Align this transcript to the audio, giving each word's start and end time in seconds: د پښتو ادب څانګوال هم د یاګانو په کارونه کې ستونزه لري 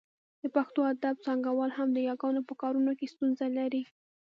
د 0.41 0.43
پښتو 0.55 0.79
ادب 0.93 1.15
څانګوال 1.25 1.71
هم 1.77 1.89
د 1.93 1.97
یاګانو 2.09 2.41
په 2.49 2.53
کارونه 2.61 2.91
کې 2.99 3.11
ستونزه 3.13 3.45
لري 3.57 3.83